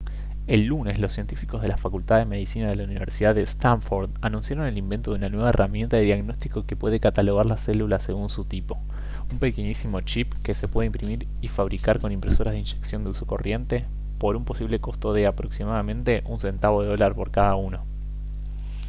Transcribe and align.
el 0.47 0.65
lunes 0.65 0.97
los 0.99 1.13
científicos 1.13 1.61
de 1.61 1.67
la 1.67 1.77
facultad 1.77 2.17
de 2.17 2.25
medicina 2.25 2.67
de 2.69 2.75
la 2.75 2.85
universidad 2.85 3.35
de 3.35 3.43
stanford 3.43 4.09
anunciaron 4.21 4.65
el 4.65 4.79
invento 4.79 5.11
de 5.11 5.17
una 5.19 5.29
nueva 5.29 5.49
herramienta 5.49 5.95
de 5.97 6.05
diagnóstico 6.05 6.65
que 6.65 6.75
puede 6.75 6.99
catalogar 6.99 7.45
las 7.45 7.59
células 7.59 8.01
según 8.01 8.27
su 8.31 8.43
tipo 8.45 8.79
un 9.31 9.37
pequeñísimo 9.37 10.01
chip 10.01 10.33
que 10.41 10.55
se 10.55 10.67
puede 10.67 10.87
imprimir 10.87 11.27
y 11.39 11.49
fabricar 11.49 11.99
con 11.99 12.11
impresoras 12.11 12.53
de 12.55 12.61
inyección 12.61 13.03
de 13.03 13.11
uso 13.11 13.27
corriente 13.27 13.85
por 14.17 14.35
un 14.35 14.43
posible 14.43 14.79
costo 14.79 15.13
de 15.13 15.27
aproximadamente 15.27 16.23
un 16.25 16.39
centavo 16.39 16.81
de 16.81 16.87
dólar 16.89 17.13
por 17.13 17.29
cada 17.29 17.53
uno 17.53 17.85